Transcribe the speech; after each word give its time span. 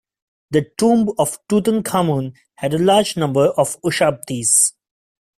The 0.49 0.65
tomb 0.79 1.13
of 1.19 1.37
Tutankhamun 1.47 2.33
had 2.55 2.73
a 2.73 2.79
large 2.79 3.15
number 3.17 3.49
of 3.49 3.79
ushabtis. 3.83 4.71